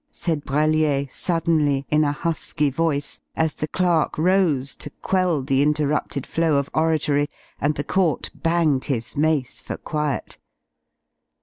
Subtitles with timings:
[0.11, 6.25] said Brellier, suddenly, in a husky voice, as the clerk rose to quell the interrupted
[6.25, 7.27] flow of oratory,
[7.59, 10.39] and the court banged his mace for quiet.